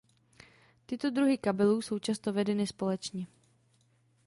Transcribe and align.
Tyto 0.85 1.09
druhy 1.11 1.37
kabelů 1.37 1.81
jsou 1.81 1.99
často 1.99 2.33
vedeny 2.33 2.67
společně. 2.67 3.27